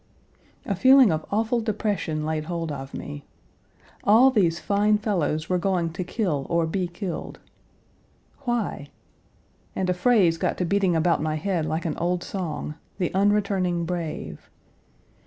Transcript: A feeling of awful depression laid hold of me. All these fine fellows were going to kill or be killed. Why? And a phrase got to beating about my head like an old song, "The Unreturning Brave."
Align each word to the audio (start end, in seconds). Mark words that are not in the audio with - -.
A 0.65 0.73
feeling 0.75 1.11
of 1.11 1.27
awful 1.29 1.59
depression 1.61 2.25
laid 2.25 2.45
hold 2.45 2.71
of 2.71 2.91
me. 2.95 3.23
All 4.03 4.31
these 4.31 4.57
fine 4.59 4.97
fellows 4.97 5.47
were 5.47 5.59
going 5.59 5.93
to 5.93 6.03
kill 6.03 6.47
or 6.49 6.65
be 6.65 6.87
killed. 6.87 7.37
Why? 8.45 8.89
And 9.75 9.91
a 9.91 9.93
phrase 9.93 10.39
got 10.39 10.57
to 10.57 10.65
beating 10.65 10.95
about 10.95 11.21
my 11.21 11.35
head 11.35 11.67
like 11.67 11.85
an 11.85 11.97
old 11.99 12.23
song, 12.23 12.73
"The 12.97 13.11
Unreturning 13.13 13.85
Brave." 13.85 14.49